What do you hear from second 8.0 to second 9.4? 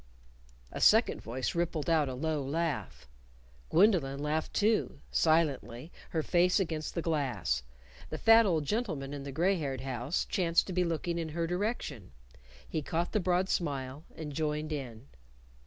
The fat old gentleman in the